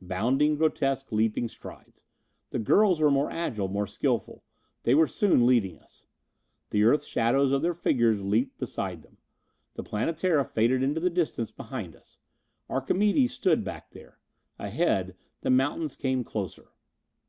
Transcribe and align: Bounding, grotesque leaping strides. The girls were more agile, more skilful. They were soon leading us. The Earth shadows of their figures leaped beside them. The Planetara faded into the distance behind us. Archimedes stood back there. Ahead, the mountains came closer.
Bounding, 0.00 0.54
grotesque 0.54 1.10
leaping 1.10 1.48
strides. 1.48 2.04
The 2.50 2.60
girls 2.60 3.00
were 3.00 3.10
more 3.10 3.28
agile, 3.28 3.66
more 3.66 3.88
skilful. 3.88 4.44
They 4.84 4.94
were 4.94 5.08
soon 5.08 5.46
leading 5.48 5.80
us. 5.80 6.06
The 6.68 6.84
Earth 6.84 7.02
shadows 7.04 7.50
of 7.50 7.60
their 7.60 7.74
figures 7.74 8.22
leaped 8.22 8.56
beside 8.60 9.02
them. 9.02 9.16
The 9.74 9.82
Planetara 9.82 10.44
faded 10.44 10.84
into 10.84 11.00
the 11.00 11.10
distance 11.10 11.50
behind 11.50 11.96
us. 11.96 12.18
Archimedes 12.68 13.32
stood 13.34 13.64
back 13.64 13.90
there. 13.90 14.20
Ahead, 14.60 15.16
the 15.40 15.50
mountains 15.50 15.96
came 15.96 16.22
closer. 16.22 16.68